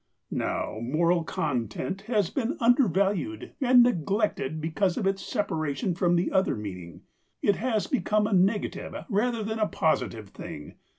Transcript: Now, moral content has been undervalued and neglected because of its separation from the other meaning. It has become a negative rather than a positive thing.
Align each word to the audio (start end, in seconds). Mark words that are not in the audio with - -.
Now, 0.31 0.79
moral 0.81 1.23
content 1.23 2.01
has 2.07 2.31
been 2.31 2.57
undervalued 2.59 3.51
and 3.61 3.83
neglected 3.83 4.59
because 4.59 4.97
of 4.97 5.05
its 5.05 5.23
separation 5.23 5.93
from 5.93 6.15
the 6.15 6.31
other 6.31 6.55
meaning. 6.55 7.03
It 7.43 7.57
has 7.57 7.85
become 7.85 8.25
a 8.25 8.33
negative 8.33 8.95
rather 9.09 9.43
than 9.43 9.59
a 9.59 9.67
positive 9.67 10.29
thing. 10.29 10.73